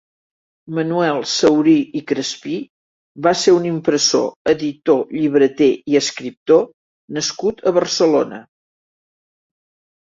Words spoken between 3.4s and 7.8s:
ser un impressor, editor, llibreter i escriptor nascut a